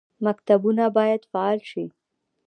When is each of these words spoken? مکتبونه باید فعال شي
مکتبونه 0.25 0.83
باید 0.97 1.21
فعال 1.31 1.59
شي 1.69 1.85